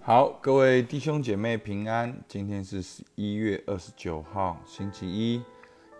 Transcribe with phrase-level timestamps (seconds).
[0.00, 2.16] 好，各位弟兄姐妹平安。
[2.26, 5.42] 今天是十一月二十九号，星期一，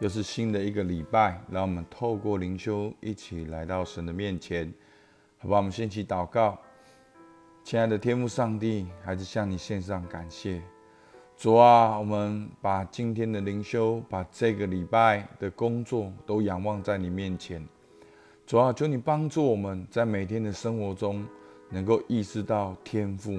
[0.00, 1.42] 又是新的一个礼拜。
[1.50, 4.72] 让我们透过灵修，一起来到神的面前，
[5.38, 5.58] 好吧？
[5.58, 6.58] 我们先起祷告。
[7.62, 10.62] 亲爱的天父上帝，还是向你献上感谢。
[11.36, 17.62] 主啊，我们把今天的灵修，把这个礼拜的工作都仰望在你面前。
[18.46, 21.26] 主啊，求你帮助我们在每天的生活中，
[21.68, 23.38] 能够意识到天赋。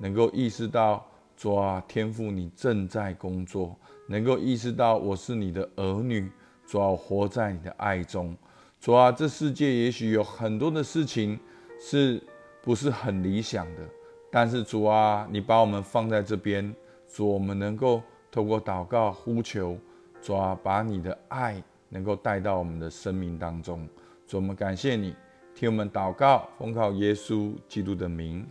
[0.00, 1.06] 能够意识到
[1.36, 3.76] 主啊，天父你正在工作；
[4.08, 6.28] 能够意识到我是你的儿女，
[6.66, 8.34] 主啊，活在你的爱中。
[8.80, 11.38] 主啊，这世界也许有很多的事情
[11.78, 12.22] 是
[12.62, 13.82] 不是很理想的，
[14.30, 16.74] 但是主啊，你把我们放在这边，
[17.06, 19.76] 主，我们能够透过祷告呼求，
[20.22, 23.86] 主啊，把你的爱能够带到我们的生命当中。
[24.26, 25.14] 主，我们感谢你，
[25.54, 28.46] 听我们祷告，奉靠耶稣基督的名。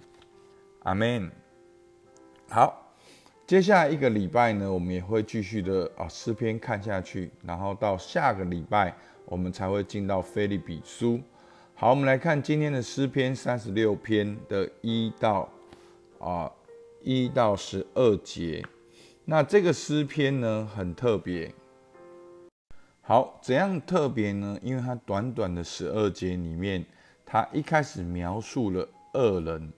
[0.84, 1.39] 阿门。
[2.52, 2.96] 好，
[3.46, 8.92] 接下来一个礼拜呢，我们也会继续的啊诗篇看下去，然后到下个礼拜
[9.26, 11.22] 我们才会进到菲利比书。
[11.76, 15.48] 好，我们来看今天的诗篇三十六篇的一到
[16.18, 16.52] 啊
[17.04, 18.66] 一到十二节。
[19.26, 21.54] 那这个诗篇呢很特别。
[23.02, 24.58] 好，怎样特别呢？
[24.64, 26.84] 因为它短短的十二节里面，
[27.24, 29.72] 它一开始描述了恶人。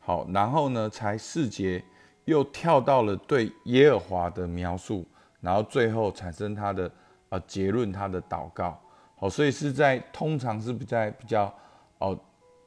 [0.00, 1.84] 好，然后呢，才四节
[2.28, 5.04] 又跳到了对耶和华的描述，
[5.40, 6.90] 然后最后产生他的
[7.30, 8.78] 呃结论，他的祷告。
[9.16, 11.52] 好，所以是在通常是比在比较
[11.98, 12.18] 哦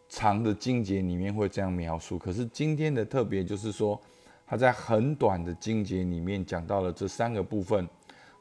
[0.09, 2.17] 长的经节里面会这样描述。
[2.17, 4.01] 可是今天的特别就是说，
[4.47, 7.87] 他在很短的经节里面讲到了这三个部分。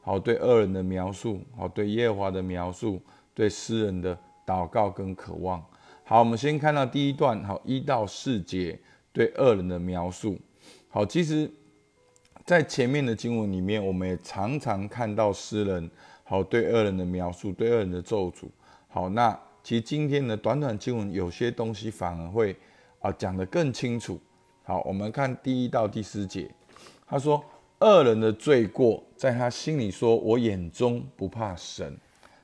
[0.01, 2.99] 好，对恶人的描述，好，对耶和华的描述，
[3.35, 5.63] 对诗人的祷告跟渴望。
[6.03, 8.79] 好，我们先看到第一段，好，一到四节。
[9.13, 10.39] 对恶人的描述，
[10.93, 11.49] 好，其实，
[12.45, 15.89] 在前面的经文里面，我们也常常看到诗人
[16.25, 18.49] 好对恶人的描述，对恶人的咒诅。
[18.89, 22.53] 好，那其实今天的短短经文，有些东西反而会
[22.99, 24.19] 啊讲得更清楚。
[24.63, 26.51] 好，我们看第一到第四节，
[27.07, 27.41] 他说
[27.79, 31.97] 恶人的罪过，在他心里说：“我眼中不怕神。”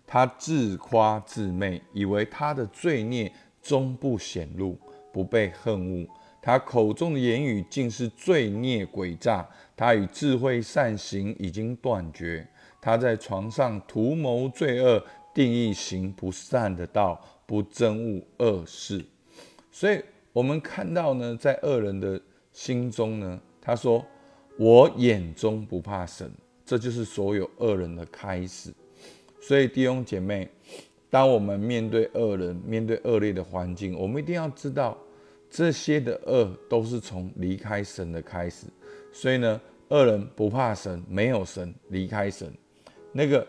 [0.07, 3.29] 他自夸自媚，以为他的罪孽
[3.61, 4.79] 终不显露，
[5.11, 6.07] 不被恨恶。
[6.47, 12.47] 他口中的言语尽是罪孽诡诈，他与智慧善行已经断绝。
[12.79, 15.03] 他在床上图谋罪恶，
[15.33, 19.05] 定义行不善的道，不憎恶恶事。
[19.69, 22.17] 所以，我们看到呢，在恶人的
[22.53, 24.05] 心中呢，他说
[24.57, 26.31] ：“我眼中不怕神。”
[26.65, 28.73] 这就是所有恶人的开始。
[29.41, 30.47] 所以，弟兄姐妹，
[31.09, 34.97] 当我们面对恶人、面对恶劣的环境，我们一定要知道。
[35.49, 38.67] 这些的恶都是从离开神的开始，
[39.11, 39.59] 所以呢，
[39.89, 42.53] 恶人不怕神，没有神，离开神，
[43.11, 43.47] 那个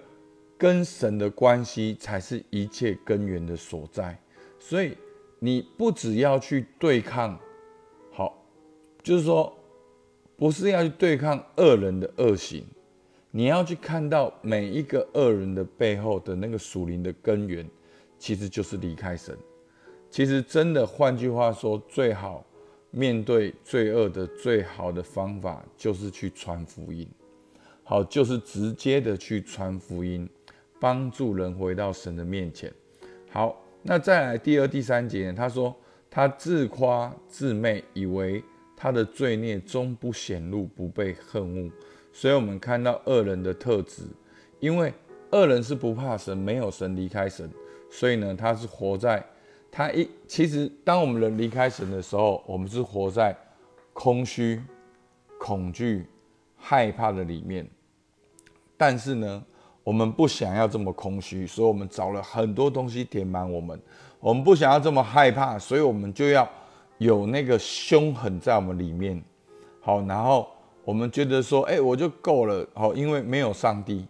[0.56, 4.18] 跟神的关系才是一切根源的所在。
[4.58, 4.96] 所以
[5.38, 7.38] 你不只要去对抗，
[8.12, 8.44] 好，
[9.02, 9.52] 就是说，
[10.36, 12.64] 不是要去对抗恶人的恶行，
[13.30, 17.68] 你要去看到每一个恶人的背后的那个属灵的根源，
[18.18, 19.36] 其实就是离开神。
[20.10, 22.44] 其实，真的，换句话说，最好
[22.90, 27.06] 面对罪恶的最好的方法，就是去传福音。
[27.84, 30.28] 好，就是直接的去传福音，
[30.80, 32.72] 帮助人回到神的面前。
[33.30, 35.76] 好，那再来第二、第三节，他说
[36.10, 38.42] 他自夸自媚，以为
[38.74, 41.70] 他的罪孽终不显露，不被恨恶。
[42.12, 44.04] 所以，我们看到恶人的特质，
[44.58, 44.92] 因为
[45.32, 47.48] 恶人是不怕神，没有神离开神，
[47.90, 49.22] 所以呢，他是活在。
[49.70, 53.36] 他一其实，当我们人离开神的时候，我们是活在
[53.92, 54.62] 空虚、
[55.38, 56.06] 恐惧、
[56.56, 57.68] 害怕的里面。
[58.76, 59.44] 但是呢，
[59.84, 63.80] 我们不想要这么空虚，所以我们找了很多东西填满我们。
[64.20, 66.48] 我们不想要这么害怕，所以我们就要
[66.98, 69.22] 有那个凶狠在我们里面。
[69.80, 70.48] 好，然后
[70.84, 72.66] 我们觉得说，哎，我就够了。
[72.74, 74.06] 好，因为没有上帝，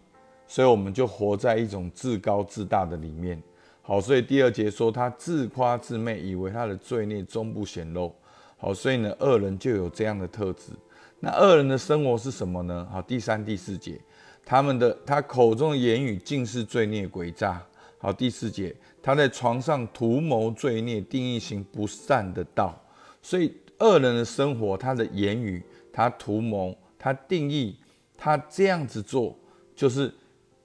[0.47, 3.41] 所以我们就活在一种自高自大的里面。
[3.89, 8.13] 好，所以第二节说他自夸自媚，以为他的罪孽终不显露。
[8.55, 10.73] 好，所以呢，恶人就有这样的特质。
[11.19, 12.87] 那恶人的生活是什么呢？
[12.91, 13.99] 好，第三、第四节，
[14.45, 17.59] 他们的他口中的言语尽是罪孽诡诈。
[17.97, 22.79] 好，第四节，他在床上图谋罪孽，定义行不善的道。
[23.23, 27.75] 所以恶人的生活，他的言语，他图谋，他定义，
[28.15, 29.35] 他这样子做，
[29.75, 30.13] 就是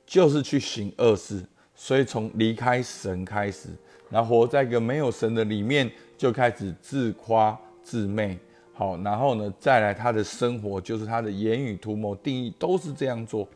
[0.05, 1.43] 就是去行恶事。
[1.75, 3.69] 所以从离开神开始，
[4.09, 8.39] 然后活在一个没有神的里面，就开始自夸自媚，
[8.73, 13.47] 好，然后呢，再来他的生活，就是他的言语图谋定义都是这样做。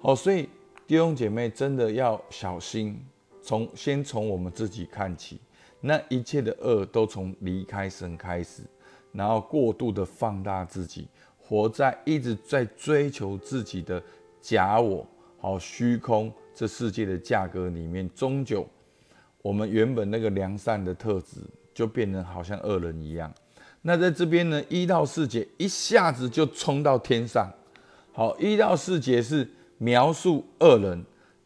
[0.00, 0.48] 好，所以
[0.86, 2.98] 弟兄姐妹真的要小心，
[3.42, 5.38] 从先从我们自己看起，
[5.80, 8.62] 那一切的恶都从离开神开始，
[9.12, 11.06] 然后过度的放大自己，
[11.38, 14.02] 活在一直在追求自己的
[14.40, 15.06] 假我，
[15.38, 18.68] 好虚空这世界的价格里面，终究
[19.40, 21.40] 我们原本那个良善的特质
[21.72, 23.32] 就变成好像恶人一样。
[23.80, 27.50] 那在这边呢，一到四节一下子就冲到天上。
[28.12, 29.48] 好，一到四节是
[29.78, 31.02] 描述恶人，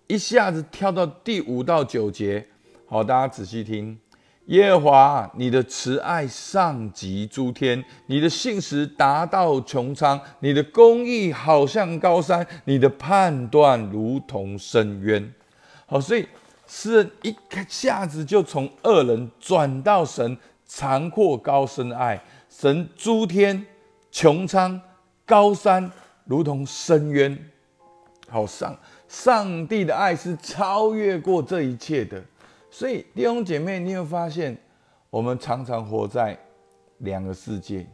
[0.08, 2.44] 一下子跳到第五到九节。
[2.84, 3.96] 好，大家仔细听：
[4.46, 15.32] 耶和华，你的慈爱上及诸天，你的信实达到穹苍，你的公义好像高山，你的判断如同深渊。
[15.86, 16.26] 好，所以
[16.66, 17.34] 诗人一
[17.68, 20.36] 下子就从恶人转到神。
[20.66, 23.64] 长阔高深的爱，神诸天
[24.10, 24.80] 穹苍
[25.24, 25.92] 高山，
[26.24, 27.38] 如同深渊。
[28.28, 28.76] 好上
[29.06, 32.20] 上帝的爱是超越过这一切的。
[32.74, 34.58] 所以弟兄姐妹，你会发现，
[35.08, 36.36] 我们常常活在
[36.98, 37.86] 两个世界，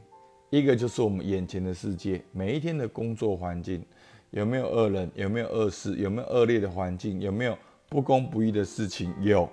[0.49, 3.85] 一个就是我们眼前的世界，每一天的工作环境
[4.31, 7.55] 有没有恶人，有没有恶事，有没有恶劣的环境，有没有
[7.91, 9.47] 不公不义的事情，有。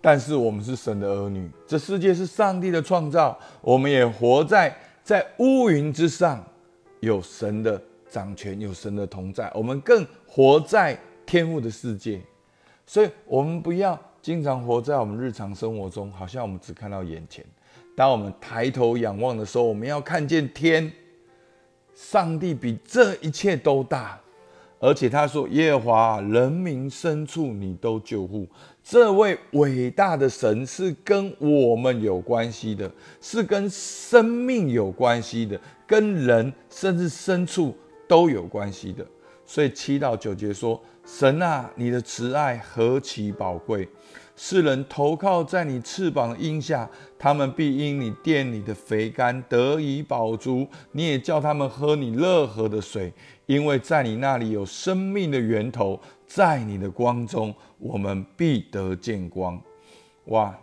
[0.00, 6.42] 但是我们是神的儿女，这世界是上帝的创造，我们也活在在乌云之上，
[7.00, 7.78] 有神的
[8.08, 12.22] 掌权，有神的同在，我们更活在天父的世界，
[12.92, 17.44] 所以，我们不要经常活在我们日常生活中，好像我们只看到眼前。
[17.94, 20.90] 当我们抬头仰望的时候，我们要看见天，
[21.94, 24.18] 上帝比这一切都大。
[24.80, 28.44] 而且他说：“耶和华，人民深处你都救护。
[28.82, 32.90] 这位伟大的神是跟我们有关系的，
[33.20, 37.72] 是跟生命有关系的，跟人甚至深处
[38.08, 39.06] 都有关系的。
[39.46, 43.88] 所以七到九节说：神啊，你的慈爱何其宝贵！
[44.36, 46.88] 世人投靠在你翅膀的荫下，
[47.18, 50.66] 他们必因你殿里的肥甘得以饱足。
[50.92, 53.12] 你也叫他们喝你乐河的水。”
[53.44, 59.60] 因为在你那里有生命的源头，在你的光中，我们必得见光。
[60.26, 60.56] 哇，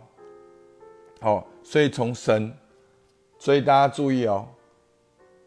[1.20, 2.50] 好，所以从神，
[3.38, 4.48] 所以大家注意哦，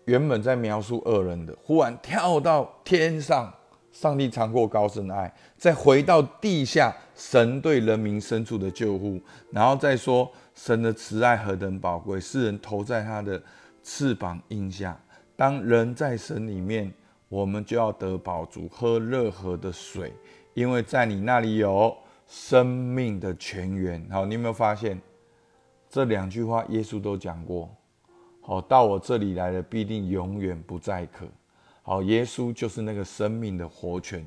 [0.06, 3.52] 原本在描述恶人的，忽然跳到天上，
[3.92, 9.20] 上帝尝过高深的爱，再回到地下，神对人民深处的救护，
[9.52, 13.42] 然后再说神的慈爱何等宝贵，世人投在他的
[13.84, 15.00] 翅膀荫下，
[15.36, 16.92] 当人在神里面。
[17.32, 20.12] 我们就要得饱足，喝热河的水，
[20.54, 21.96] 因为在你那里有
[22.28, 24.06] 生命的泉源。
[24.12, 25.00] 好，你有没有发现
[25.90, 26.66] 这两句话？
[26.68, 27.74] 耶稣都讲过。
[28.42, 31.26] 好，到我这里来的必定永远不再渴。
[31.82, 34.26] 好，耶稣就是那个生命的活泉。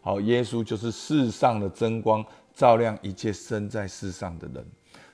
[0.00, 4.66] 好，耶稣就是世上的真光，照亮一切生在世上的人。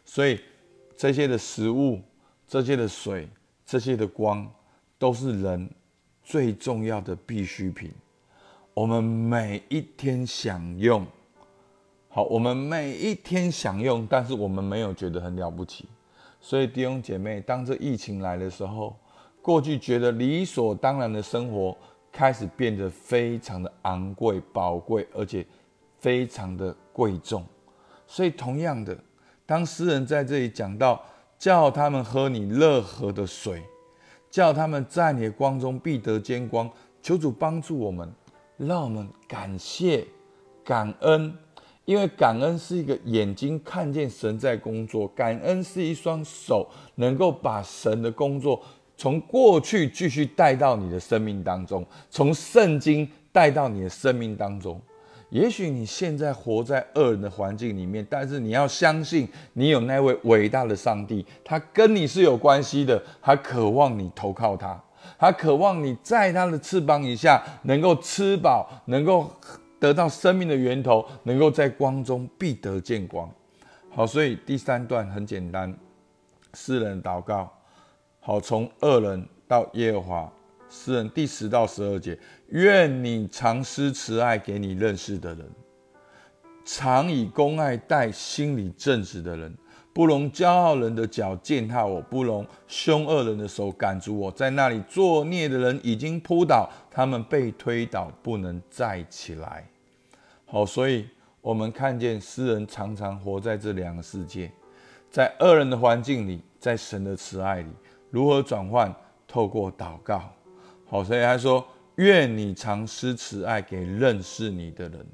[0.04, 0.40] 所以
[0.96, 2.00] 这些的食物、
[2.46, 3.28] 这些的水、
[3.66, 4.50] 这些的光，
[4.98, 5.68] 都是人。
[6.30, 7.90] 最重要的必需品，
[8.74, 11.06] 我们每一天享用。
[12.10, 15.86] 好，我们每一天享用，但是我们没有觉得很了不起。
[16.38, 18.94] 所以弟兄姐妹，当这疫情来的时候，
[19.48, 21.74] 过去觉得理所当然的生活，
[22.12, 25.42] 开始变得非常的昂贵、宝贵，而且
[25.98, 27.42] 非常的贵重。
[28.06, 28.94] 所以同样的，
[29.46, 31.02] 当诗人在这里讲到，
[31.38, 33.62] 叫他们喝你乐河的水。
[34.30, 38.06] 叫他们在你的光中必得见光，求主帮助我们，
[38.58, 40.06] 让我们感谢、
[40.62, 41.34] 感恩，
[41.86, 48.62] 因为感恩是一个眼睛看见神在工作，感恩是一双手能够把神的工作
[48.98, 54.78] 从过去继续带到你的生命当中，从圣经带到你的生命当中。
[55.30, 64.82] 也许你现在活在恶人的环境里面，但是你要相信，你有那位伟大的上帝，他跟你是有关系的，他渴望你投靠他，
[65.16, 69.30] 他渴望你在他的翅膀以下能够吃饱，能够
[69.78, 73.30] 得到生命的源头，能够在光中必得见光。
[73.90, 75.72] 好，所以第三段很简单，
[76.54, 77.52] 诗人祷告，
[78.28, 80.32] 好，从恶人到耶和华。
[80.68, 82.18] 诗人第十到十二节，
[82.48, 85.50] 愿你常施慈爱给你认识的人，
[86.62, 89.56] 常以公爱待心里正直的人，
[89.94, 94.30] 不容骄傲人的脚践踏我，不容凶恶人的手赶逐我。
[94.30, 99.66] 在那里作孽的人已经扑倒，他们被推倒，不能再起来。
[100.44, 101.08] 好，所以
[101.40, 104.52] 我们看见诗人常常活在这两个世界，
[105.10, 107.70] 在恶人的环境里，在神的慈爱里，
[108.10, 108.94] 如何转换？
[109.26, 110.22] 透过祷告。
[110.86, 111.62] 好，所以他说：
[111.96, 115.06] 愿你常施慈爱给认识你的人。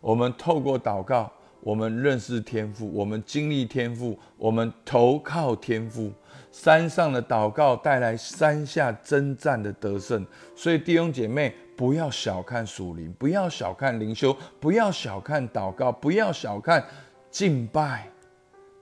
[0.00, 1.30] 我们透过祷告，
[1.60, 6.10] 我们认识天赋，我们经历天赋，我们投靠天赋。
[6.50, 10.26] 山上的祷告带来山下征战的得胜。
[10.56, 16.84] 所以弟兄姐妹，不要小看属灵，不要小看灵修，不要小看祷告，不要小看
[17.30, 18.08] 敬拜。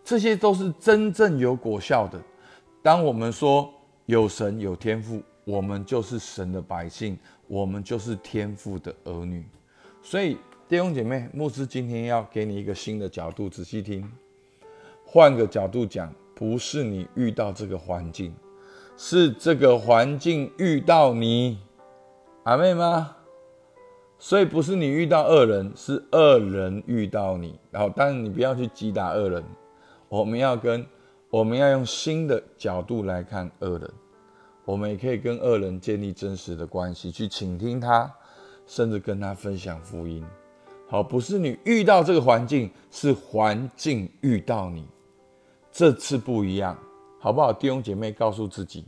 [0.03, 2.19] 这些都是真正有果效的。
[2.89, 3.71] 当我们说
[4.07, 9.45] 有神有天赋，我们就是神的百姓，我们就是天赋的儿女。
[10.01, 14.11] 所以弟兄姐妹，牧师今天要给你一个新的角度，仔细听。
[15.05, 18.35] 换个角度讲，不是你遇到这个环境，
[18.97, 21.59] 是这个环境遇到你，
[22.45, 23.15] 阿妹吗？
[24.19, 27.61] 所以不是你遇到恶人，是恶人遇到你。
[27.71, 29.45] 然后，但是你不要去击打恶人。
[30.09, 30.87] 我们要跟，
[31.31, 33.91] 我们要用新的角度来看恶人，
[34.65, 38.11] 我们也可以跟恶人建立真实的关系，去倾听他，
[38.67, 40.25] 甚至跟他分享福音。
[40.89, 44.87] 好，不是你遇到这个环境，是环境遇到你，
[45.71, 46.75] 这次不一样，
[47.21, 47.53] 好不好？
[47.53, 48.87] 弟兄姐妹，告诉自己，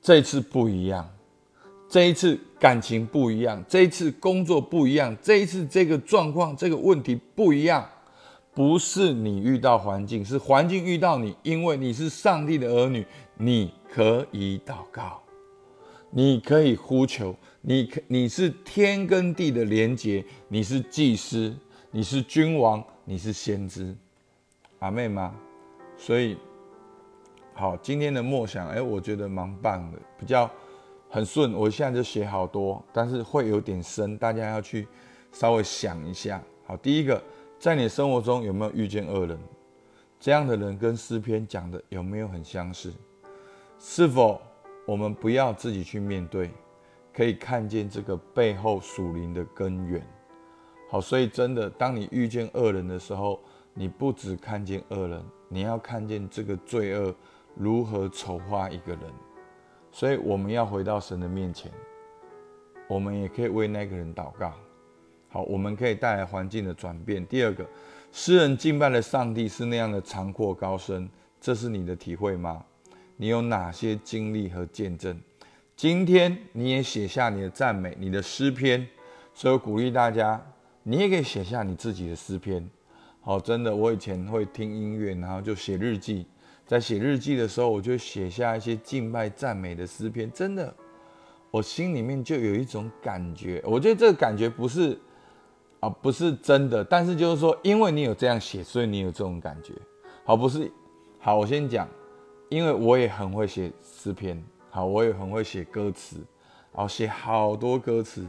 [0.00, 1.10] 这次不一样，
[1.88, 7.84] 这一次感情不一样，这一次工作不一样，这一次这个状况、这个问题不一样。
[8.54, 11.36] 不是你遇到环境，是环境遇到你。
[11.44, 15.22] 因为你是上帝的儿女，你可以祷告，
[16.10, 21.56] 你可以呼求，你可你是天跟地的连结，你是祭司，
[21.92, 23.94] 你是君王，你是先知，
[24.80, 25.32] 阿妹吗？
[25.96, 26.36] 所以，
[27.54, 30.50] 好，今天的默想，哎，我觉得蛮棒的，比较
[31.08, 31.52] 很顺。
[31.52, 34.88] 我现在就写好多，但是会有点深，大家要去
[35.30, 36.42] 稍微想一下。
[36.66, 37.22] 好，第一个。
[37.58, 39.36] 在你生活中有没有遇见恶人？
[40.20, 42.92] 这样的人跟诗篇讲的有没有很相似？
[43.80, 44.40] 是否
[44.86, 46.52] 我们不要自己去面对，
[47.12, 50.00] 可以看见这个背后属灵的根源？
[50.88, 53.40] 好，所以真的，当你遇见恶人的时候，
[53.74, 57.12] 你不只看见恶人，你要看见这个罪恶
[57.56, 59.02] 如何丑化一个人。
[59.90, 61.72] 所以我们要回到神的面前，
[62.88, 64.52] 我们也可以为那个人祷告。
[65.30, 67.24] 好，我们可以带来环境的转变。
[67.26, 67.66] 第二个，
[68.10, 71.06] 诗人敬拜的上帝是那样的长阔高深，
[71.38, 72.64] 这是你的体会吗？
[73.18, 75.20] 你有哪些经历和见证？
[75.76, 78.88] 今天你也写下你的赞美，你的诗篇。
[79.34, 80.42] 所以我鼓励大家，
[80.82, 82.66] 你也可以写下你自己的诗篇。
[83.20, 86.26] 好，真的，我以前会听音乐，然后就写日记。
[86.66, 90.32] 在写日记的时候，我就写下一些敬拜赞美的诗篇。
[90.32, 90.74] 真的，
[91.50, 93.62] 我心里面就有一种感觉。
[93.66, 94.98] 我觉得这个感觉不是。
[95.80, 99.72] 啊，不是真的，但是就是说，因为你有这样写，所以你有这种感觉。
[100.24, 100.70] 好，不是，
[101.20, 101.88] 好，我先讲，
[102.48, 106.16] 因为我也很会写诗篇，好，我也很会写歌词，
[106.72, 108.26] 好写好多歌词。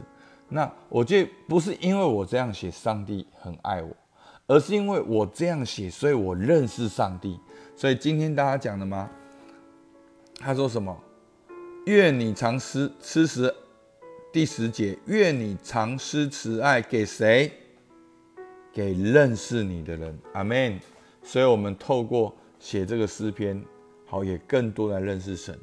[0.48, 3.90] 那我觉得不是因为我这样写，上帝很爱我，
[4.46, 7.38] 而是因为我这样写，所以我认识上帝。
[7.74, 9.10] 所以今天大家讲的吗？
[10.38, 10.96] 他说什么？
[11.86, 13.52] 愿你常吃吃食。
[14.32, 17.50] 第十节，愿你常施慈爱给谁？
[18.72, 20.16] 给认识你的人。
[20.34, 20.78] 阿门。
[21.24, 23.60] 所以，我们透过写这个诗篇，
[24.06, 25.58] 好，也更多来认识神。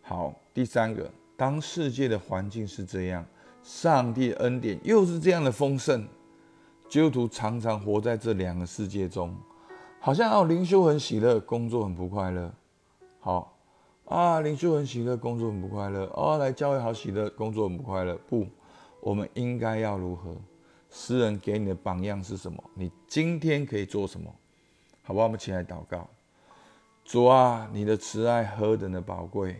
[0.00, 3.22] 好，第三个，当世界的环境是这样，
[3.62, 6.08] 上帝恩典又是这样的丰盛，
[6.88, 9.36] 基督徒常常活在这两个世界中，
[10.00, 12.50] 好像哦，灵修很喜乐，工作很不快乐。
[13.20, 13.57] 好。
[14.08, 16.04] 啊，灵修很喜乐，工作很不快乐。
[16.14, 18.16] 哦，来教会好喜乐，工作很不快乐。
[18.26, 18.46] 不，
[19.00, 20.34] 我们应该要如何？
[20.90, 22.62] 诗人给你的榜样是什么？
[22.72, 24.34] 你今天可以做什么？
[25.02, 25.26] 好不好？
[25.26, 26.08] 我们起来祷告。
[27.04, 29.56] 主啊，你的慈爱何等的宝贵！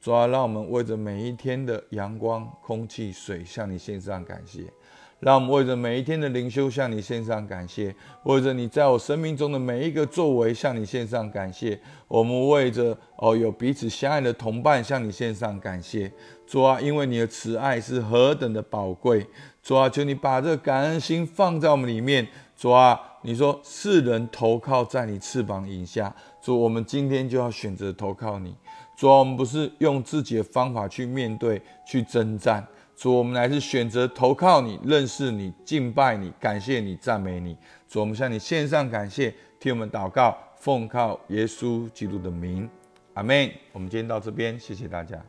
[0.00, 4.72] 主啊，让我们为着每一天的阳光、空气、水，向你献上感谢。
[5.20, 7.94] 让我们为着每一天的灵修向你献上感谢，
[8.24, 11.80] 为着你在我生命中的每一个作为向你献上感谢。
[12.08, 16.12] 我们为着哦有彼此相爱的同伴向你献上感谢。
[16.46, 19.26] 主啊，因为你的慈爱是何等的宝贵。
[19.62, 22.28] 主啊，求你把这感恩心放在我们里面。
[22.54, 26.14] 主啊，你说世人投靠在你翅膀影下。
[26.42, 28.54] 主，我们今天就要选择投靠你。
[28.94, 32.64] 主啊，我们不是用自己的方法去面对、去征战。
[32.96, 37.56] 主，我们来是选择投靠你，认识你，敬拜你，感谢你，赞美你。
[37.88, 42.68] 主，我们向你献上感谢，替我们祷告，奉靠耶稣基督的名，
[43.14, 43.50] 阿门。
[43.72, 45.20] 我们今天到这边，谢谢大家。